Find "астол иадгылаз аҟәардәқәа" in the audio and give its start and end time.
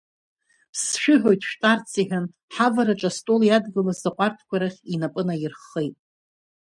3.09-4.55